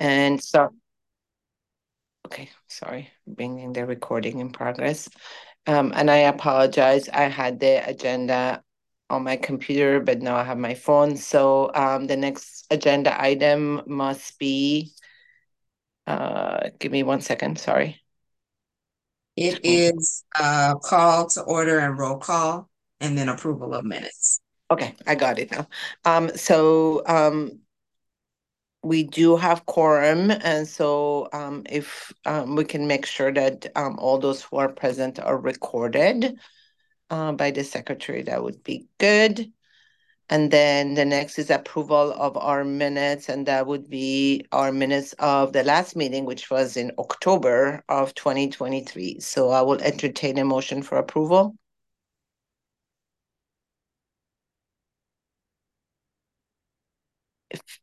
[0.00, 0.70] And so,
[2.26, 5.08] okay, sorry, bringing the recording in progress.
[5.66, 8.62] Um, and I apologize, I had the agenda
[9.10, 11.16] on my computer, but now I have my phone.
[11.18, 14.92] So um, the next agenda item must be,
[16.06, 18.00] uh, give me one second, sorry.
[19.36, 22.68] It is a call to order and roll call,
[23.00, 24.40] and then approval of minutes.
[24.70, 25.66] Okay, I got it now.
[26.04, 27.60] Um, so um,
[28.82, 33.98] we do have quorum, and so um, if um, we can make sure that um,
[33.98, 36.38] all those who are present are recorded
[37.10, 39.52] uh, by the secretary, that would be good.
[40.30, 45.12] And then the next is approval of our minutes, and that would be our minutes
[45.18, 49.20] of the last meeting, which was in October of 2023.
[49.20, 51.56] So I will entertain a motion for approval.
[57.50, 57.80] If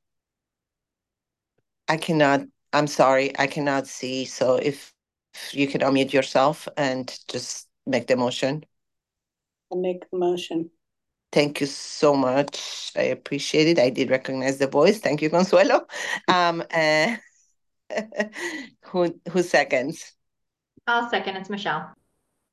[1.87, 2.41] I cannot,
[2.73, 4.25] I'm sorry, I cannot see.
[4.25, 4.93] So if,
[5.33, 8.65] if you can unmute yourself and just make the motion.
[9.71, 10.69] I'll make the motion.
[11.31, 12.91] Thank you so much.
[12.95, 13.79] I appreciate it.
[13.79, 14.99] I did recognize the voice.
[14.99, 15.85] Thank you, Consuelo.
[16.27, 17.15] Um, uh,
[18.85, 20.13] who who seconds?
[20.87, 21.35] I'll second.
[21.35, 21.93] It's Michelle.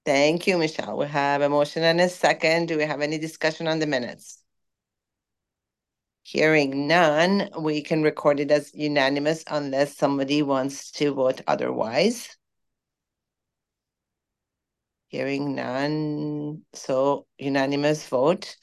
[0.04, 0.98] Thank you, Michelle.
[0.98, 2.66] We have a motion and a second.
[2.68, 4.43] Do we have any discussion on the minutes?
[6.26, 12.34] Hearing none, we can record it as unanimous unless somebody wants to vote otherwise.
[15.08, 18.56] Hearing none, so unanimous vote.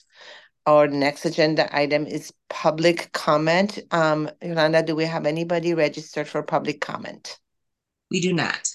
[0.65, 3.77] Our next agenda item is public comment.
[3.91, 7.37] Um, Yolanda, do we have anybody registered for public comment?
[8.09, 8.69] We do not.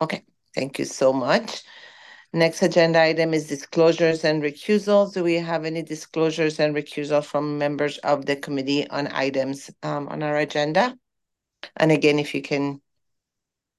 [0.00, 1.62] Okay, thank you so much.
[2.32, 5.14] Next agenda item is disclosures and recusals.
[5.14, 10.06] Do we have any disclosures and recusals from members of the committee on items um,
[10.08, 10.96] on our agenda?
[11.76, 12.80] And again, if you can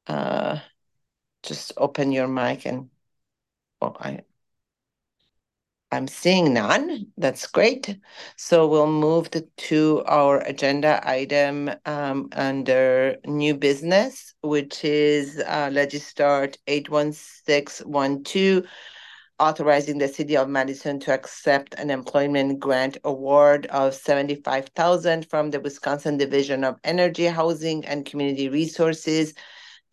[0.07, 0.59] uh,
[1.43, 2.89] just open your mic and,
[3.81, 4.21] oh, I,
[5.93, 7.07] I'm seeing none.
[7.17, 7.97] That's great.
[8.37, 16.55] So we'll move to, our agenda item um, under new business, which is uh, Legistar
[16.67, 18.63] 81612,
[19.39, 25.59] authorizing the City of Madison to accept an employment grant award of 75000 from the
[25.59, 29.33] Wisconsin Division of Energy, Housing, and Community Resources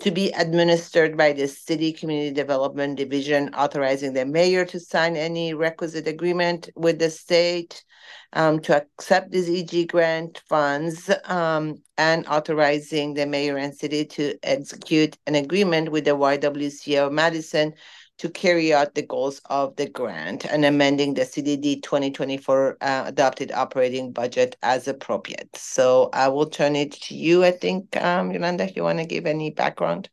[0.00, 5.54] to be administered by the City Community Development Division, authorizing the mayor to sign any
[5.54, 7.84] requisite agreement with the state
[8.32, 14.34] um, to accept these EG grant funds um, and authorizing the mayor and city to
[14.42, 17.72] execute an agreement with the YWCA of Madison
[18.18, 23.52] to carry out the goals of the grant and amending the CDD 2024 uh, adopted
[23.52, 25.56] operating budget as appropriate.
[25.56, 27.44] So I will turn it to you.
[27.44, 30.10] I think, um, Yolanda, if you want to give any background.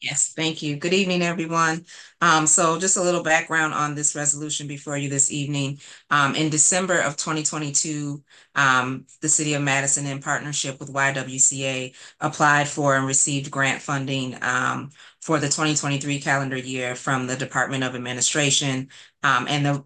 [0.00, 0.76] Yes, thank you.
[0.76, 1.84] Good evening, everyone.
[2.22, 5.78] Um, so just a little background on this resolution before you this evening.
[6.08, 8.22] Um, in December of 2022,
[8.54, 14.38] um, the City of Madison, in partnership with YWCA, applied for and received grant funding
[14.40, 18.88] um, for the 2023 calendar year from the Department of Administration.
[19.22, 19.84] Um, and the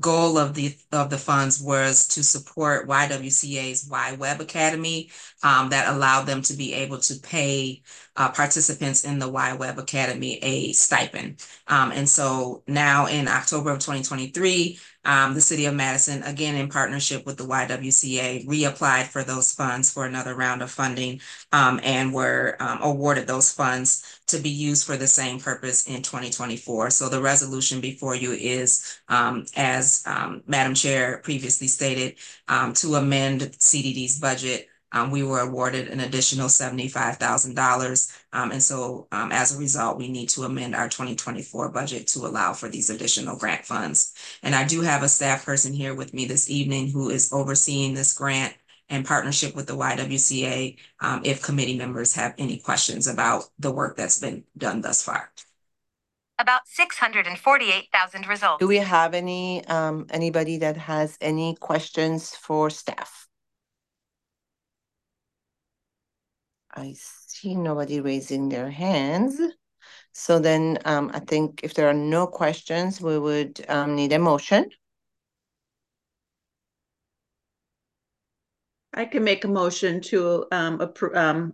[0.00, 5.10] goal of the of the funds was to support YWCA's Y Web Academy
[5.42, 7.82] um, that allowed them to be able to pay
[8.16, 11.44] uh, participants in the Y Web Academy a stipend.
[11.68, 16.68] Um, and so now in October of 2023, um, the City of Madison, again in
[16.68, 21.20] partnership with the YWCA, reapplied for those funds for another round of funding
[21.52, 26.02] um, and were um, awarded those funds to be used for the same purpose in
[26.02, 26.90] 2024.
[26.90, 32.16] So the resolution before you is, um, as um, Madam Chair previously stated,
[32.48, 38.18] um, to amend CDD's budget um, we were awarded an additional $75,000.
[38.32, 42.20] Um, and so um, as a result, we need to amend our 2024 budget to
[42.20, 44.14] allow for these additional grant funds.
[44.42, 47.92] And I do have a staff person here with me this evening who is overseeing
[47.92, 48.54] this grant
[48.88, 53.98] in partnership with the YWCA um, if committee members have any questions about the work
[53.98, 55.30] that's been done thus far.
[56.38, 58.60] About 648,000 results.
[58.60, 63.25] Do we have any um, anybody that has any questions for staff?
[66.76, 69.40] I see nobody raising their hands.
[70.12, 74.18] So then um, I think if there are no questions, we would um, need a
[74.18, 74.70] motion.
[78.92, 81.52] I can make a motion to um, appro um,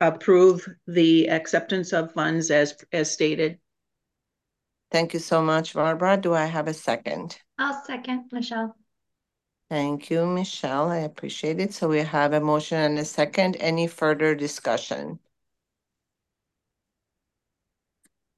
[0.00, 3.58] approve the acceptance of funds as as stated.
[4.90, 6.16] Thank you so much, Barbara.
[6.16, 7.38] Do I have a second?
[7.58, 8.76] I'll second, Michelle.
[9.70, 10.88] Thank you, Michelle.
[10.90, 11.72] I appreciate it.
[11.72, 13.56] So we have a motion and a second.
[13.60, 15.20] Any further discussion?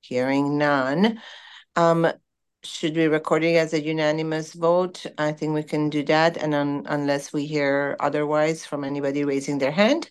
[0.01, 1.21] Hearing none.
[1.77, 2.11] Um,
[2.65, 5.07] should we record it as a unanimous vote?
[5.19, 9.59] I think we can do that, and un unless we hear otherwise from anybody raising
[9.59, 10.11] their hand.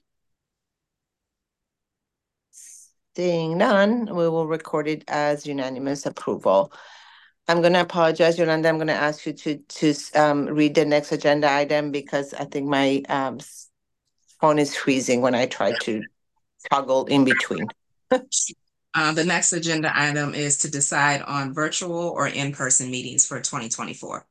[3.15, 6.71] Seeing none, we will record it as unanimous approval.
[7.47, 8.67] I'm gonna apologize, Yolanda.
[8.67, 12.67] I'm gonna ask you to to um read the next agenda item because I think
[12.67, 13.39] my um
[14.41, 16.03] phone is freezing when I try to
[16.69, 17.67] toggle in between.
[18.93, 23.69] Uh, the next agenda item is to decide on virtual or in-person meetings for twenty
[23.69, 24.25] twenty-four.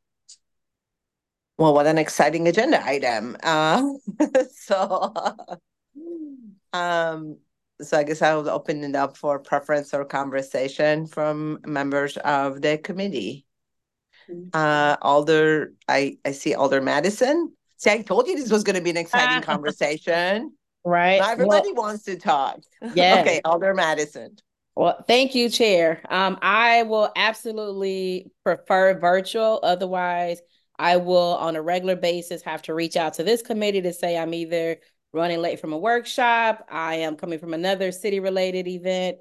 [1.57, 3.37] Well, what an exciting agenda item.
[3.43, 3.93] Uh,
[4.53, 5.15] so,
[6.73, 7.37] um,
[7.81, 12.79] so I guess I'll open it up for preference or conversation from members of the
[12.79, 13.47] committee.
[14.53, 17.53] Uh, Alder, I, I see Alder Madison.
[17.77, 20.53] See, I told you this was gonna be an exciting conversation.
[20.85, 21.19] Right.
[21.19, 22.61] Not everybody wants to talk.
[22.95, 23.21] Yeah.
[23.21, 24.37] Okay, Alder Madison.
[24.77, 26.03] Well, thank you, Chair.
[26.11, 29.59] Um, I will absolutely prefer virtual.
[29.63, 30.41] Otherwise,
[30.79, 34.19] I will, on a regular basis, have to reach out to this committee to say
[34.19, 34.77] I'm either
[35.17, 39.19] running late from a workshop, I am coming from another city-related event.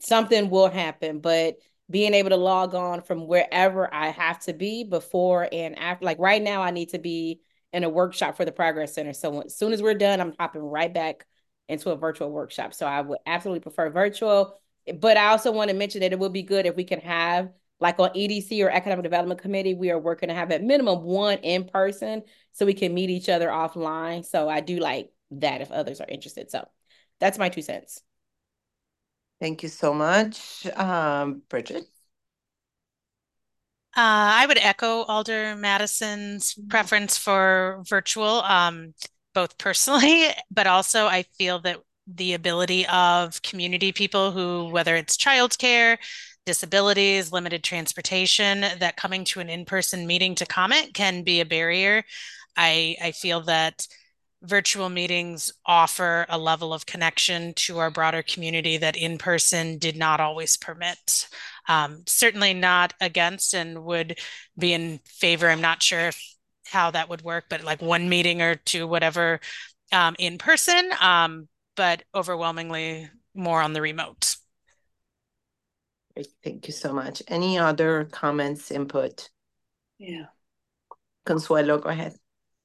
[0.00, 1.56] Something will happen, but
[1.88, 6.18] being able to log on from wherever I have to be before and after, like
[6.18, 7.40] right now, I need to be
[7.72, 9.12] in a workshop for the Progress Center.
[9.12, 11.26] So as soon as we're done, I'm hopping right back
[11.68, 12.74] into a virtual workshop.
[12.74, 14.58] So I would absolutely prefer virtual.
[14.98, 17.50] But I also want to mention that it would be good if we can have,
[17.82, 21.38] like on EDC or Economic Development Committee, we are working to have at minimum one
[21.38, 24.24] in person so we can meet each other offline.
[24.24, 26.50] So I do like that if others are interested.
[26.50, 26.66] So
[27.18, 28.00] that's my two cents.
[29.40, 30.66] Thank you so much.
[30.76, 31.82] Um, Bridget?
[33.94, 38.94] Uh, I would echo Alder Madison's preference for virtual, um,
[39.34, 45.16] both personally, but also I feel that the ability of community people who, whether it's
[45.16, 45.98] childcare,
[46.44, 52.02] disabilities, limited transportation, that coming to an in-person meeting to comment can be a barrier.
[52.56, 53.86] I, I feel that
[54.42, 60.18] virtual meetings offer a level of connection to our broader community that in-person did not
[60.18, 61.28] always permit.
[61.68, 64.18] Um, certainly not against and would
[64.58, 65.48] be in favor.
[65.48, 66.20] I'm not sure if,
[66.66, 69.38] how that would work, but like one meeting or two, whatever,
[69.92, 70.90] um, in person.
[71.00, 74.31] Um, but overwhelmingly more on the remote.
[76.14, 77.22] Great, Thank you so much.
[77.28, 79.30] Any other comments, input?
[79.98, 80.26] Yeah,
[81.24, 82.14] Consuelo, go ahead.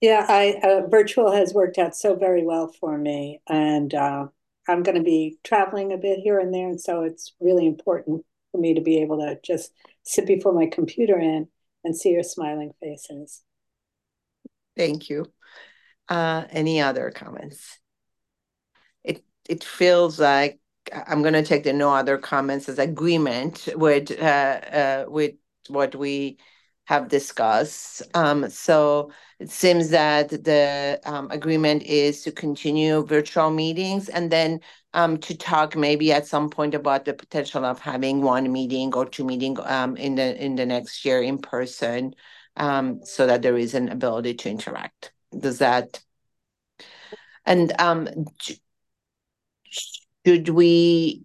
[0.01, 3.41] yeah, I, uh, virtual has worked out so very well for me.
[3.47, 4.27] And, uh,
[4.67, 8.59] I'm gonna be traveling a bit here and there, and so it's really important for
[8.59, 9.71] me to be able to just
[10.03, 11.47] sit before my computer and,
[11.85, 13.43] and see your smiling faces.
[14.75, 15.31] Thank you.
[16.09, 17.79] Uh, any other comments?
[19.03, 20.59] It, it feels like
[20.93, 25.35] I'm gonna take the no other comments as agreement with, uh, uh, with
[25.67, 26.37] what we
[26.85, 28.01] have discussed.
[28.13, 34.61] Um, so it seems that the, um, agreement is to continue virtual meetings and then
[34.93, 39.05] um, to talk maybe at some point about the potential of having one meeting or
[39.05, 42.15] two meeting, um, in the, in the next year in person,
[42.55, 45.11] um, so that there is an ability to interact.
[45.37, 46.01] Does that?
[47.45, 48.07] And, um,
[50.27, 51.23] should we,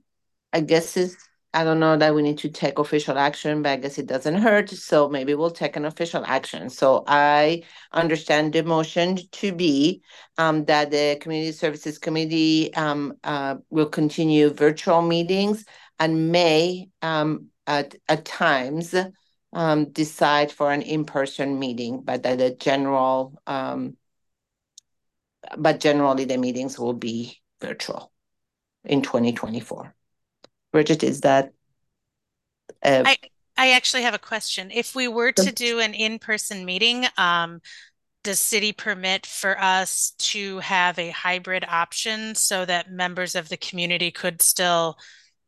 [0.53, 1.17] I guess is,
[1.53, 4.37] I don't know that we need to take official action, but I guess it doesn't
[4.37, 6.71] hurt, so maybe we'll take an official action.
[6.71, 10.03] So I understand the motion to be
[10.39, 15.65] um that the Community Services Committee um uh will continue virtual meetings
[15.99, 18.95] and may um at at times
[19.53, 23.97] um decide for an in-person meeting, but that the general um
[25.59, 28.12] but generally the meetings will be virtual
[28.85, 29.95] in twenty twenty-four.
[30.73, 31.53] Bridget, is that?
[32.83, 33.17] uh, I
[33.57, 34.71] I actually have a question.
[34.73, 37.61] If we were to do an in-person meeting, um,
[38.25, 43.57] does city permit for us to have a hybrid option so that members of the
[43.57, 44.97] community could still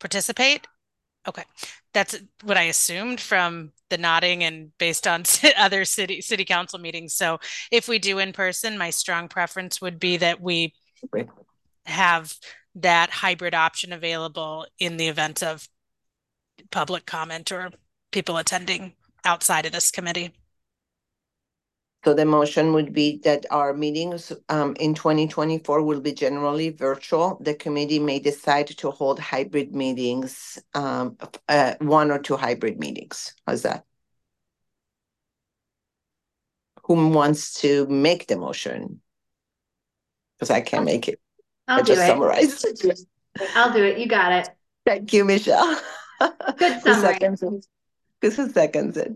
[0.00, 0.66] participate?
[1.26, 1.44] Okay,
[1.94, 5.24] that's what I assumed from the nodding and based on
[5.56, 7.14] other city city council meetings.
[7.14, 7.38] So
[7.70, 10.74] if we do in person, my strong preference would be that we
[11.86, 12.34] have
[12.74, 15.68] that hybrid option available in the event of
[16.70, 17.70] public comment or
[18.10, 20.32] people attending outside of this committee.
[22.04, 26.68] So the motion would be that our meetings um in twenty twenty-four will be generally
[26.70, 27.38] virtual.
[27.40, 31.16] The committee may decide to hold hybrid meetings, um,
[31.48, 33.34] uh, one or two hybrid meetings.
[33.46, 33.84] How's that?
[36.84, 39.00] who wants to make the motion?
[40.38, 41.20] Because I can't make it.
[41.68, 42.06] I I'll do just it.
[42.06, 42.66] summarized.
[43.56, 43.98] I'll do it.
[43.98, 44.50] You got it.
[44.86, 45.80] Thank you, Michelle.
[46.58, 47.18] Good summary.
[47.18, 47.66] seconds it?
[48.52, 49.12] Seconds it?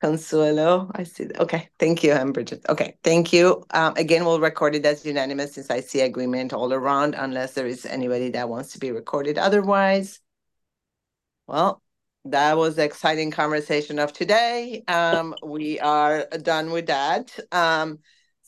[0.00, 1.24] Consuelo, I see.
[1.24, 1.40] that.
[1.40, 2.64] Okay, thank you, I'm Bridget.
[2.68, 3.64] Okay, thank you.
[3.70, 7.66] Um, again, we'll record it as unanimous since I see agreement all around unless there
[7.66, 10.20] is anybody that wants to be recorded otherwise.
[11.46, 11.80] Well,
[12.26, 14.82] that was the exciting conversation of today.
[14.88, 17.38] Um, we are done with that.
[17.50, 18.00] Um,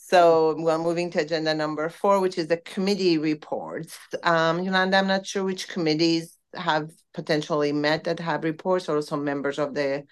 [0.08, 3.98] so we're moving to agenda number four, which is the committee reports.
[4.22, 9.24] Um, Yolanda, I'm not sure which committees have potentially met that have reports or some
[9.24, 10.04] members of the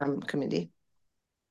[0.00, 0.70] um, committee.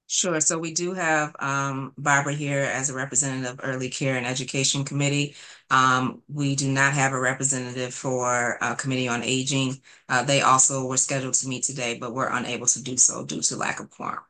[0.08, 0.42] Sure.
[0.42, 4.84] So we do have um, Barbara here as a representative of Early Care and Education
[4.84, 5.36] Committee.
[5.70, 9.80] Um, we do not have a representative for uh, Committee on Aging.
[10.10, 13.42] Uh, they also were scheduled to meet today, but were unable to do so due
[13.42, 14.24] to lack of quorum.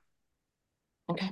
[1.07, 1.31] Okay.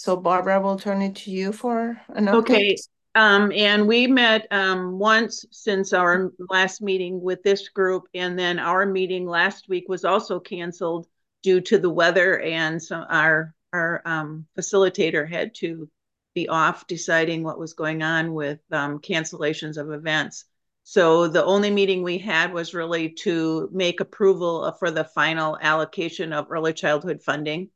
[0.00, 2.36] So Barbara, we'll turn it to you for an update.
[2.36, 2.76] Okay,
[3.14, 8.58] um, and we met, um, once since our last meeting with this group, and then
[8.58, 11.06] our meeting last week was also canceled
[11.42, 15.86] due to the weather and some, our, our, um, facilitator had to
[16.34, 20.46] be off deciding what was going on with, um, cancellations of events.
[20.82, 26.32] So the only meeting we had was really to make approval for the final allocation
[26.32, 27.68] of early childhood funding.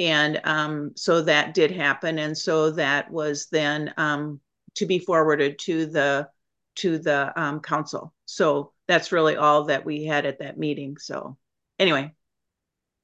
[0.00, 2.18] And um, so that did happen.
[2.18, 4.40] And so that was then um,
[4.76, 6.28] to be forwarded to the
[6.76, 8.14] to the um, council.
[8.24, 10.96] So that's really all that we had at that meeting.
[10.96, 11.36] So
[11.78, 12.14] anyway,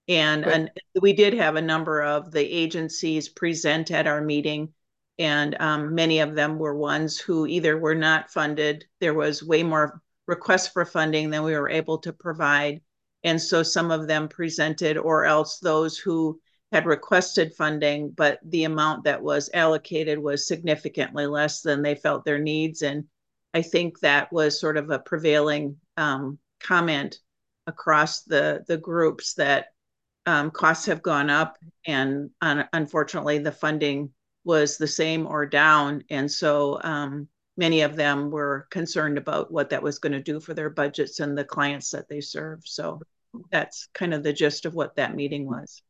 [0.09, 0.71] and, and
[1.03, 4.73] we did have a number of the agencies present at our meeting.
[5.19, 8.87] And um, many of them were ones who either were not funded.
[9.00, 12.81] There was way more requests for funding than we were able to provide.
[13.23, 16.41] And so some of them presented, or else those who
[16.73, 22.25] had requested funding, but the amount that was allocated was significantly less than they felt
[22.25, 22.82] their needs.
[22.82, 23.04] And
[23.54, 27.18] I think that was sort of a prevailing um, comment
[27.66, 29.66] across the the groups that
[30.26, 31.56] um, costs have gone up,
[31.87, 34.11] and un- unfortunately, the funding
[34.44, 36.04] was the same or down.
[36.11, 40.40] And so um, many of them were concerned about what that was going to do
[40.40, 42.61] for their budgets and the clients that they serve.
[42.64, 43.00] So
[43.50, 45.82] that's kind of the gist of what that meeting was.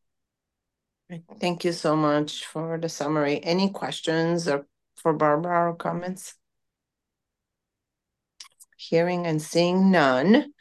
[1.41, 3.43] Thank you so much for the summary.
[3.43, 6.35] Any questions or for Barbara or comments?
[8.77, 10.53] Hearing and seeing none.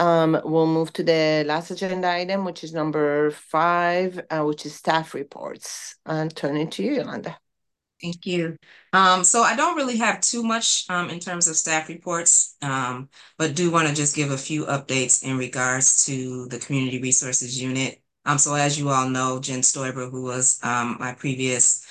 [0.00, 4.74] Um, we'll move to the last agenda item, which is number five, uh, which is
[4.74, 5.96] staff reports.
[6.06, 7.38] And turn it to you, Yolanda.
[8.00, 8.56] Thank you.
[8.92, 13.08] Um, so I don't really have too much um, in terms of staff reports, um,
[13.38, 17.60] but do want to just give a few updates in regards to the Community Resources
[17.60, 18.00] Unit.
[18.28, 21.86] Um, so as you all know, Jen Stoiber, who was um, my previous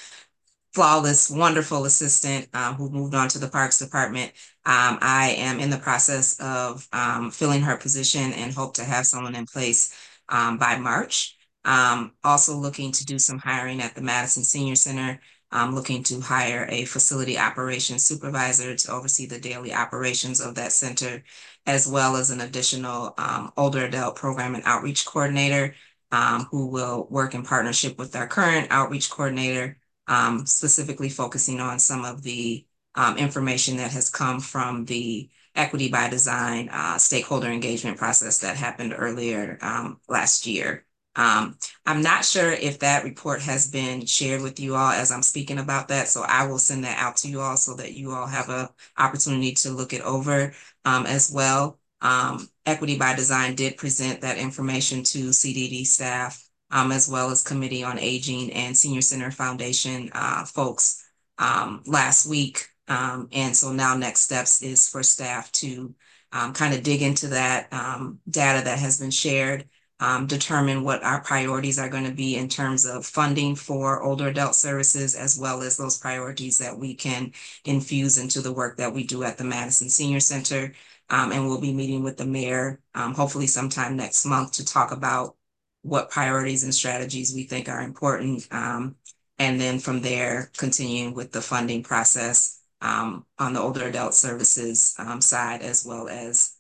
[0.72, 4.32] flawless, wonderful assistant uh, who moved on to the Parks Department,
[4.64, 9.08] um, I am in the process of um, filling her position and hope to have
[9.08, 9.96] someone in place
[10.30, 11.36] um, by March.
[11.66, 15.20] Um, also looking to do some hiring at the Madison Senior Center.
[15.52, 20.72] I'm looking to hire a facility operations supervisor to oversee the daily operations of that
[20.72, 21.24] center,
[21.66, 25.74] as well as an additional um, older adult program and outreach coordinator
[26.12, 31.80] um, who will work in partnership with our current outreach coordinator, um, specifically focusing on
[31.80, 37.48] some of the um, information that has come from the Equity by Design uh, stakeholder
[37.48, 40.86] engagement process that happened earlier um, last year.
[41.16, 45.24] Um, I'm not sure if that report has been shared with you all as I'm
[45.24, 48.12] speaking about that, so I will send that out to you all so that you
[48.12, 50.54] all have an opportunity to look it over
[50.86, 51.80] um, as well.
[52.02, 57.44] Um, Equity by Design did present that information to CDD staff um, as well as
[57.44, 61.04] Committee on Aging and Senior Center Foundation uh, folks
[61.38, 62.68] um, last week.
[62.88, 65.94] Um, and so now next steps is for staff to
[66.32, 69.68] um, kind of dig into that um, data that has been shared,
[70.00, 74.28] um, determine what our priorities are going to be in terms of funding for older
[74.28, 77.32] adult services, as well as those priorities that we can
[77.66, 80.74] infuse into the work that we do at the Madison Senior Center.
[81.10, 84.92] Um, and we'll be meeting with the mayor, um, hopefully sometime next month to talk
[84.92, 85.36] about
[85.82, 88.48] what priorities and strategies we think are important.
[88.52, 88.98] Um,
[89.40, 94.96] and then from there, continuing with the funding process um, on the older adult services
[95.00, 96.56] um, side, as well as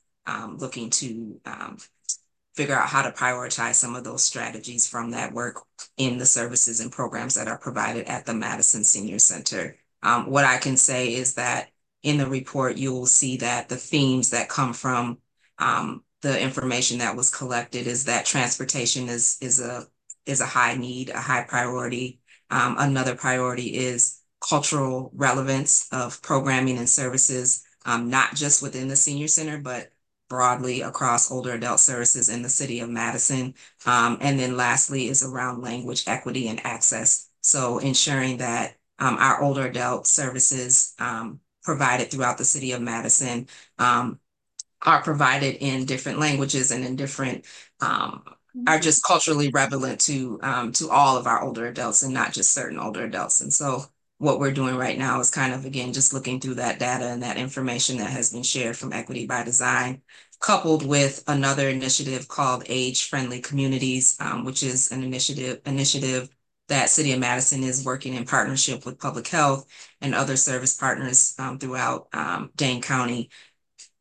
[0.57, 1.39] looking to
[2.57, 5.61] figure out how to prioritize some of those strategies from that work
[5.97, 9.77] in the services and programs that are provided at the Madison Senior Center.
[10.01, 11.69] Um, what I can say is that
[12.01, 15.19] in the report, you will see that the themes that come from
[15.59, 19.85] um, the information that was collected is that transportation is is a
[20.25, 22.19] is a high need, a high priority.
[22.49, 28.95] Um, another priority is cultural relevance of programming and services, um, not just within the
[28.95, 29.91] senior center, but
[30.29, 33.53] broadly across older adult services in the city of Madison.
[33.85, 37.29] Um, and then lastly is around language equity and access.
[37.41, 43.47] So ensuring that um, our older adult services um, provided throughout the city of Madison
[43.77, 44.19] um,
[44.85, 47.45] are provided in different languages and in different
[47.81, 48.23] um,
[48.65, 52.53] are just culturally relevant to um, to all of our older adults and not just
[52.53, 53.41] certain older adults.
[53.41, 53.85] And so
[54.19, 57.21] what we're doing right now is kind of, again, just looking through that data and
[57.23, 60.01] that information that has been shared from Equity by Design,
[60.39, 66.29] coupled with another initiative called Age Friendly Communities, um, which is an initiative initiative
[66.67, 69.65] that City of Madison is working in partnership with public health
[70.01, 73.29] and other service partners um, throughout um, Dane County.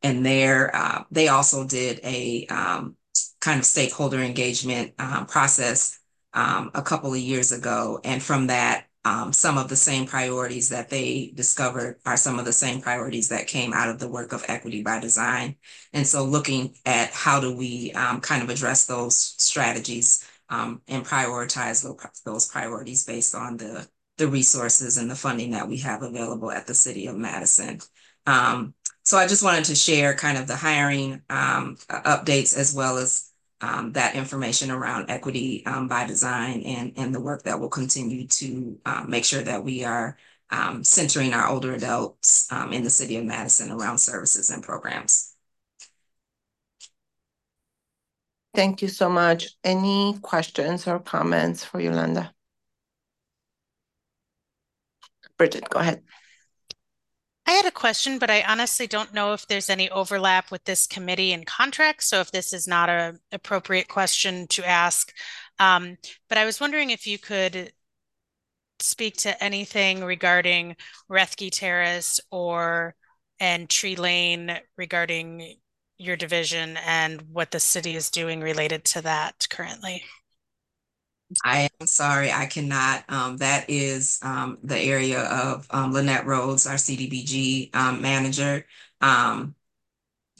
[0.03, 2.95] And there, uh, they also did a um,
[3.39, 5.99] kind of stakeholder engagement um, process
[6.33, 7.99] um, a couple of years ago.
[8.03, 12.45] And from that, um, some of the same priorities that they discovered are some of
[12.45, 15.55] the same priorities that came out of the work of equity by design.
[15.93, 21.05] And so looking at how do we um, kind of address those strategies um, and
[21.05, 21.87] prioritize
[22.25, 23.87] those priorities based on the,
[24.17, 27.79] the resources and the funding that we have available at the city of Madison.
[28.25, 28.73] Um,
[29.03, 33.26] so I just wanted to share kind of the hiring um, updates as well as
[33.61, 38.27] um, that information around equity um, by design and, and the work that will continue
[38.27, 40.17] to um, make sure that we are
[40.49, 45.33] um, centering our older adults um, in the city of Madison around services and programs.
[48.53, 49.49] Thank you so much.
[49.63, 52.33] Any questions or comments for Yolanda?
[55.37, 56.01] Bridget, go ahead.
[57.77, 62.01] Question, but I honestly don't know if there's any overlap with this committee and contract.
[62.01, 65.13] So if this is not an appropriate question to ask,
[65.59, 65.95] um,
[66.27, 67.71] but I was wondering if you could
[68.79, 70.75] speak to anything regarding
[71.07, 72.95] Rethke Terrace or
[73.39, 75.57] and Tree Lane regarding
[75.99, 80.03] your division and what the city is doing related to that currently.
[81.43, 83.03] I am sorry, I cannot.
[83.09, 88.65] Um, that is um, the area of um, Linette Rhodes, our CDBG um, manager.
[89.01, 89.55] Um,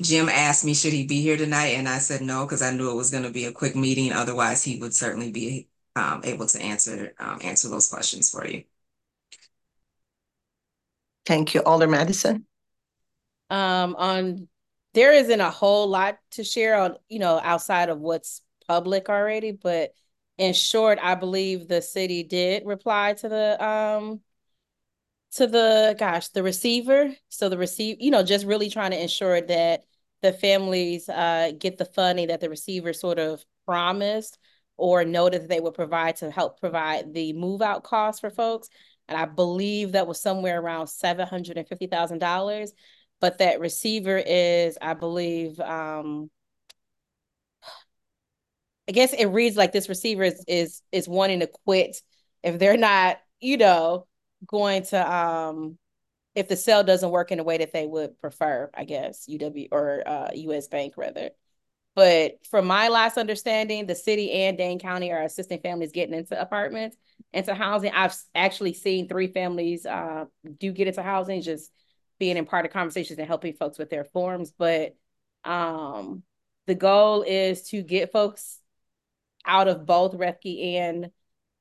[0.01, 1.69] Jim asked me, should he be here tonight?
[1.69, 4.13] And I said no, because I knew it was going to be a quick meeting.
[4.13, 8.63] Otherwise, he would certainly be um, able to answer answer those questions for you.
[11.25, 11.61] Thank you.
[11.61, 12.45] Alder Madison.
[13.49, 14.47] Um, on
[14.93, 19.51] there isn't a whole lot to share on, you know, outside of what's public already,
[19.51, 19.93] but
[20.37, 24.21] in short, I believe the city did reply to the um
[25.33, 27.13] to the gosh, the receiver.
[27.29, 29.83] So the receive, you know, just really trying to ensure that
[30.21, 34.37] the families uh get the funding that the receiver sort of promised
[34.77, 38.69] or noted that they would provide to help provide the move out costs for folks.
[39.07, 42.73] And I believe that was somewhere around seven hundred and fifty thousand dollars.
[43.19, 46.29] But that receiver is, I believe, um,
[48.87, 52.01] I guess it reads like this receiver is is is wanting to quit
[52.43, 54.07] if they're not, you know,
[54.45, 55.77] going to um
[56.35, 59.69] if the sale doesn't work in a way that they would prefer, I guess, UW
[59.71, 61.31] or uh, US Bank rather.
[61.95, 66.39] But from my last understanding, the city and Dane County are assisting families getting into
[66.39, 66.95] apartments,
[67.33, 67.91] into housing.
[67.91, 70.25] I've actually seen three families uh,
[70.59, 71.71] do get into housing, just
[72.19, 74.53] being in part of conversations and helping folks with their forms.
[74.55, 74.95] But
[75.43, 76.21] um,
[76.67, 78.59] the goal is to get folks
[79.47, 81.11] out of both Rethke and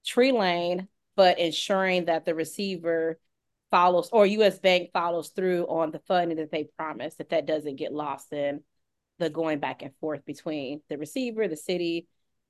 [0.05, 3.19] Tree Lane, but ensuring that the receiver
[3.71, 7.77] follows or US Bank follows through on the funding that they promised, that that doesn't
[7.77, 8.63] get lost in
[9.19, 12.07] the going back and forth between the receiver, the city,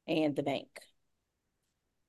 [0.09, 0.69] and the bank.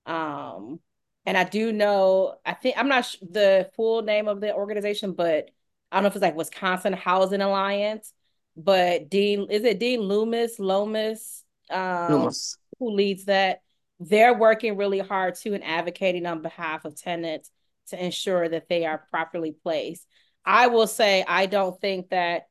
[0.05, 0.79] Um,
[1.25, 5.49] and I do know, I think I'm not the full name of the organization, but
[5.91, 8.13] I don't know if it's like Wisconsin Housing Alliance,
[8.55, 11.43] but Dean, is it Dean Loomis, Lomas?
[11.69, 13.61] Um, Loomis who leads that,
[13.99, 17.49] they're working really hard too and advocating on behalf of tenants
[17.87, 20.05] to ensure that they are properly placed.
[20.45, 22.47] I will say, I don't think that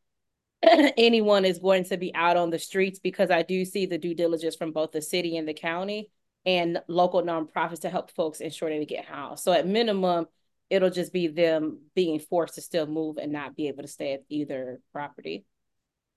[0.63, 4.15] anyone is going to be out on the streets because I do see the due
[4.15, 6.11] diligence from both the city and the county
[6.45, 9.45] and local nonprofits to help folks ensure they get housed.
[9.45, 10.27] So at minimum,
[10.71, 14.15] it'll just be them being forced to still move and not be able to stay
[14.15, 15.45] at either property.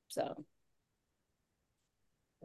[0.08, 0.46] So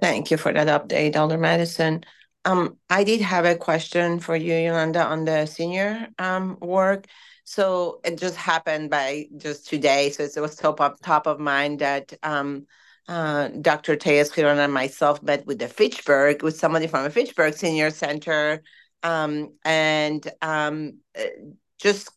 [0.00, 2.04] Thank you for that update, Alder Madison.
[2.44, 7.06] Um, I did have a question for you, Yolanda, on the senior um work.
[7.44, 10.10] So it just happened by just today.
[10.10, 12.66] So it was top of top of mind that um
[13.06, 13.96] uh, Dr.
[13.96, 18.62] Tejas Giron and myself met with the Fitchburg, with somebody from the Fitchburg Senior Center,
[19.02, 21.24] um, and um, uh,
[21.78, 22.08] just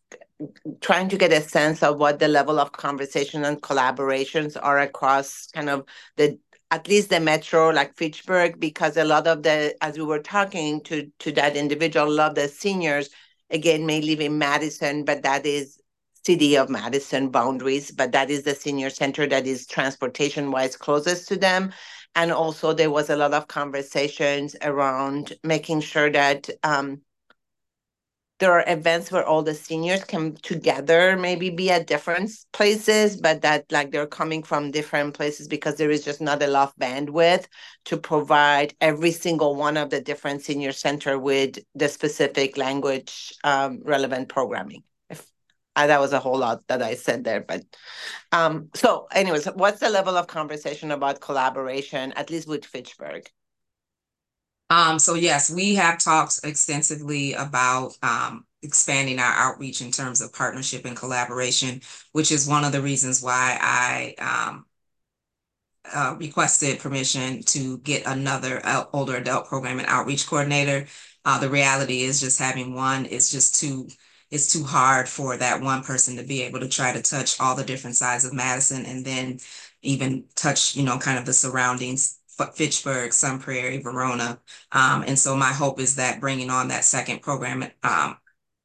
[0.82, 5.48] trying to get a sense of what the level of conversation and collaborations are across
[5.48, 5.86] kind of
[6.16, 6.40] the
[6.72, 10.82] at least the metro like Fitchburg, because a lot of the as we were talking
[10.84, 13.10] to to that individual, a lot of the seniors
[13.50, 15.80] again may live in Madison, but that is
[16.26, 21.30] city of Madison boundaries, but that is the senior center that is transportation wise closest
[21.30, 21.72] to them.
[22.16, 27.02] And also there was a lot of conversations around making sure that um,
[28.40, 33.42] there are events where all the seniors come together, maybe be at different places, but
[33.42, 37.48] that like they're coming from different places because there is just not enough bandwidth
[37.86, 43.82] to provide every single one of the different senior center with the specific language um,
[43.84, 44.84] relevant programming.
[45.10, 45.26] If
[45.76, 47.64] uh, that was a whole lot that I said there, but
[48.32, 53.28] um, so anyways, what's the level of conversation about collaboration, at least with Fitchburg?
[54.70, 60.34] Um, so yes, we have talked extensively about um, expanding our outreach in terms of
[60.34, 64.66] partnership and collaboration, which is one of the reasons why I um,
[65.94, 68.62] uh, requested permission to get another
[68.94, 70.86] older adult program and outreach coordinator.
[71.24, 73.88] Uh, the reality is just having one is just too
[74.30, 77.56] it's too hard for that one person to be able to try to touch all
[77.56, 79.40] the different sides of Madison and then
[79.82, 84.40] even touch, you know, kind of the surroundings Fitchburg, Sun Prairie, Verona.
[84.72, 88.18] Um, and so my hope is that bringing on that second program, um,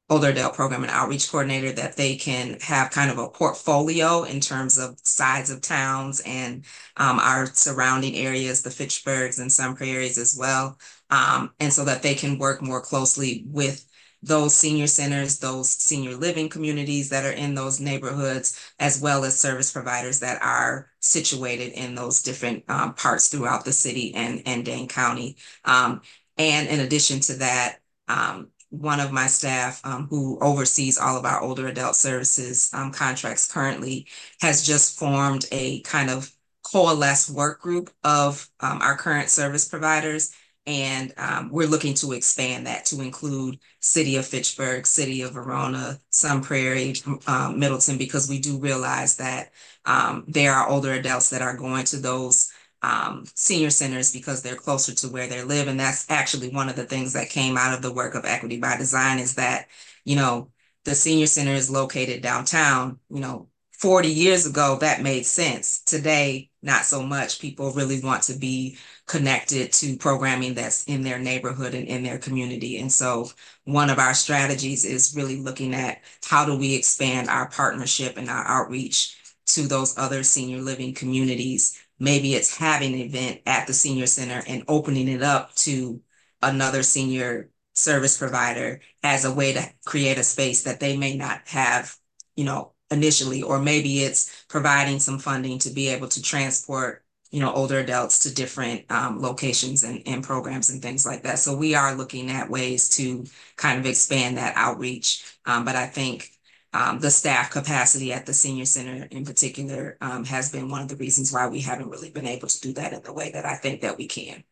[0.09, 4.39] older adult program and outreach coordinator, that they can have kind of a portfolio in
[4.39, 6.65] terms of sides of towns and
[6.97, 10.77] um, our surrounding areas, the Fitchburgs and Sun Prairies as well.
[11.09, 13.85] Um, and so that they can work more closely with
[14.23, 19.37] those senior centers, those senior living communities that are in those neighborhoods, as well as
[19.37, 24.63] service providers that are situated in those different um, parts throughout the city and, and
[24.63, 25.35] Dane County.
[25.65, 26.01] Um,
[26.37, 31.25] and in addition to that, um, one of my staff um, who oversees all of
[31.25, 34.07] our older adult services um, contracts currently
[34.41, 36.31] has just formed a kind of
[36.63, 40.33] coalesce work group of um, our current service providers
[40.65, 45.99] and um, we're looking to expand that to include City of Fitchburg, City of Verona,
[46.09, 46.95] Sun Prairie,
[47.27, 49.51] um, Middleton, because we do realize that
[49.85, 54.55] um, there are older adults that are going to those um, senior centers because they're
[54.55, 55.67] closer to where they live.
[55.67, 58.57] And that's actually one of the things that came out of the work of Equity
[58.59, 59.67] by Design is that,
[60.05, 60.49] you know,
[60.85, 65.81] the senior center is located downtown, you know, 40 years ago, that made sense.
[65.81, 67.39] Today, not so much.
[67.39, 72.17] People really want to be connected to programming that's in their neighborhood and in their
[72.17, 72.79] community.
[72.79, 73.29] And so
[73.65, 78.29] one of our strategies is really looking at how do we expand our partnership and
[78.29, 81.77] our outreach to those other senior living communities.
[81.99, 86.01] Maybe it's having an event at the senior center and opening it up to
[86.41, 91.41] another senior service provider as a way to create a space that they may not
[91.47, 91.95] have,
[92.35, 97.02] you know, initially, or maybe it's providing some funding to be able to transport
[97.33, 101.39] you know, older adults to different um, locations and, and programs and things like that.
[101.39, 103.25] So we are looking at ways to
[103.57, 105.25] kind of expand that outreach.
[105.45, 106.31] Um, but I think
[106.73, 110.89] um, the staff capacity at the senior center in particular um, has been one of
[110.89, 113.45] the reasons why we haven't really been able to do that in the way that
[113.45, 114.43] I think that we can.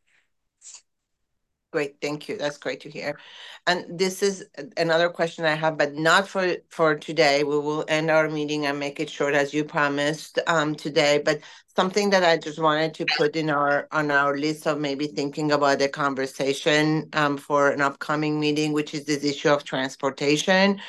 [1.71, 2.37] Great, thank you.
[2.37, 3.17] That's great to hear.
[3.65, 7.45] And this is another question I have, but not for for today.
[7.45, 11.21] We will end our meeting and make it short as you promised um, today.
[11.23, 11.39] But
[11.73, 15.53] something that I just wanted to put in our on our list of maybe thinking
[15.53, 20.81] about a conversation um, for an upcoming meeting, which is this issue of transportation.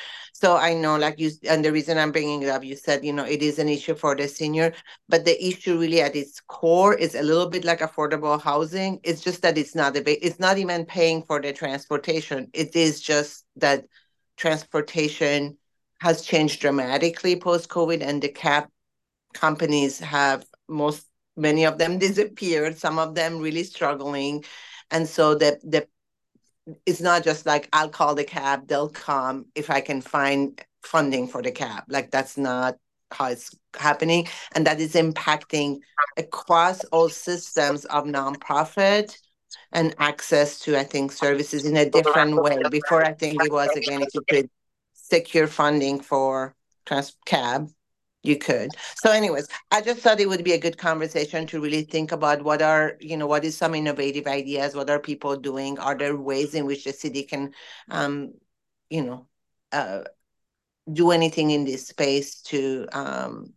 [0.43, 3.13] So I know, like you, and the reason I'm bringing it up, you said, you
[3.13, 4.73] know, it is an issue for the senior,
[5.07, 8.99] but the issue really at its core is a little bit like affordable housing.
[9.05, 12.49] It's just that it's not a, it's not even paying for the transportation.
[12.51, 13.85] It is just that
[14.35, 15.57] transportation
[16.01, 18.67] has changed dramatically post COVID, and the cab
[19.33, 22.77] companies have most many of them disappeared.
[22.77, 24.43] Some of them really struggling,
[24.91, 25.87] and so the the
[26.85, 31.27] it's not just like I'll call the cab, they'll come if I can find funding
[31.27, 31.83] for the cab.
[31.87, 32.75] Like that's not
[33.11, 34.27] how it's happening.
[34.53, 35.79] And that is impacting
[36.17, 39.17] across all systems of nonprofit
[39.71, 42.57] and access to, I think, services in a different way.
[42.69, 44.49] Before, I think it was, again, if you could
[44.93, 47.69] secure funding for trans cab,
[48.23, 48.75] you could.
[49.03, 52.41] So anyways, I just thought it would be a good conversation to really think about
[52.43, 54.75] what are, you know, what is some innovative ideas?
[54.75, 55.77] What are people doing?
[55.77, 57.53] Are there ways in which the city can,
[57.89, 58.33] um,
[58.89, 59.27] you know,
[59.71, 60.03] uh,
[60.91, 63.53] do anything in this space to um,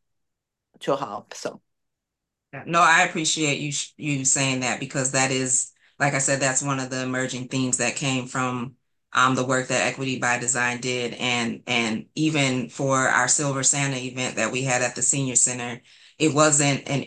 [0.81, 1.35] to help?
[1.35, 1.61] So
[2.67, 6.81] No, I appreciate you you saying that because that is, like I said, that's one
[6.81, 8.77] of the emerging themes that came from
[9.13, 13.97] um the work that Equity by Design did and and even for our Silver Santa
[13.97, 15.81] event that we had at the senior center,
[16.19, 17.07] it wasn't an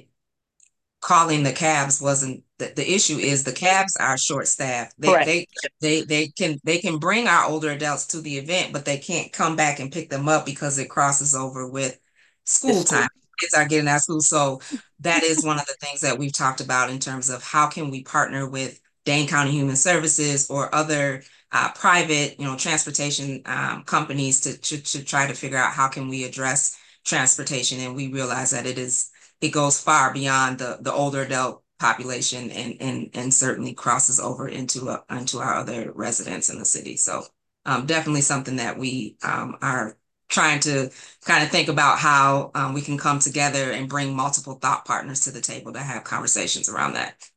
[1.01, 4.93] calling the cabs wasn't the, the issue is the cabs are short staffed.
[4.97, 5.25] They, Correct.
[5.25, 5.47] they
[5.79, 9.31] they they can they can bring our older adults to the event, but they can't
[9.31, 11.97] come back and pick them up because it crosses over with
[12.43, 12.99] school school.
[12.99, 13.07] time.
[13.39, 14.21] Kids are getting out of school.
[14.21, 14.59] So
[14.99, 17.89] that is one of the things that we've talked about in terms of how can
[17.89, 23.83] we partner with Dane County Human Services or other uh, private, you know, transportation um,
[23.83, 27.79] companies to, to to try to figure out how can we address transportation.
[27.79, 29.09] And we realize that it is
[29.41, 34.47] it goes far beyond the the older adult population and and and certainly crosses over
[34.47, 36.97] into uh, into our other residents in the city.
[36.97, 37.23] So
[37.65, 39.97] um, definitely something that we um, are
[40.29, 40.91] trying to
[41.25, 45.21] kind of think about how um, we can come together and bring multiple thought partners
[45.21, 47.28] to the table to have conversations around that.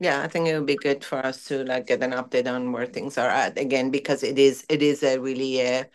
[0.00, 2.72] Yeah, I think it would be good for us to like get an update on
[2.72, 5.88] where things are at again, because it is, it is a really a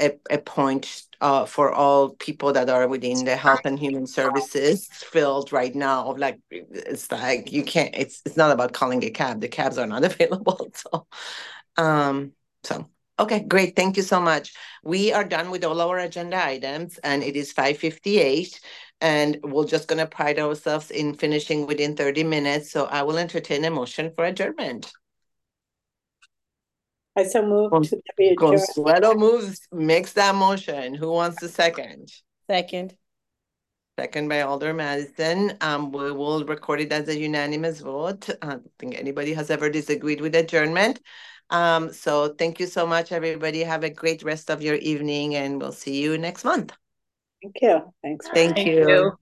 [0.00, 4.88] a, a point uh for all people that are within the health and human services
[4.88, 6.14] field right now.
[6.16, 9.40] Like it's like you can't, it's it's not about calling a cab.
[9.40, 10.70] The cabs are not available.
[10.74, 11.06] So
[11.76, 12.32] um
[12.64, 13.76] so okay, great.
[13.76, 14.54] Thank you so much.
[14.82, 18.60] We are done with all our agenda items and it is 5:58
[19.00, 22.70] and we're just gonna pride ourselves in finishing within 30 minutes.
[22.70, 24.90] So I will entertain a motion for adjournment.
[27.16, 28.58] I so move Con- to be adjourned.
[28.58, 30.94] Consuelo moves, makes that motion.
[30.94, 32.12] Who wants the second?
[32.48, 32.94] Second.
[33.98, 35.54] Second by Alder Madison.
[35.60, 38.30] Um, we will record it as a unanimous vote.
[38.40, 41.00] I don't think anybody has ever disagreed with adjournment.
[41.50, 43.60] Um, so thank you so much, everybody.
[43.62, 46.72] Have a great rest of your evening and we'll see you next month.
[47.42, 47.92] Thank you.
[48.02, 48.28] Thanks.
[48.28, 48.88] for- Thank Thank you.
[48.88, 49.18] you.